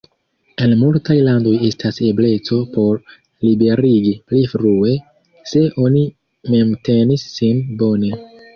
En 0.67 0.71
multaj 0.77 1.17
landoj 1.27 1.51
estas 1.67 1.99
ebleco 2.07 2.57
por 2.77 2.97
liberigi 3.49 4.15
pli 4.33 4.43
frue, 4.55 4.97
se 5.55 5.65
oni 5.87 6.05
memtenis 6.57 7.31
sin 7.39 7.65
bone. 7.85 8.15